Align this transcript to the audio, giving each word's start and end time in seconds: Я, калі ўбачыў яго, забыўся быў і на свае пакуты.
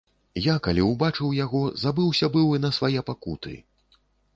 Я, 0.45 0.55
калі 0.67 0.85
ўбачыў 0.85 1.29
яго, 1.43 1.61
забыўся 1.85 2.33
быў 2.39 2.47
і 2.59 2.67
на 2.67 2.77
свае 2.83 3.09
пакуты. 3.15 3.53